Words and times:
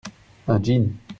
Un 0.47 0.57
jean. 0.63 0.89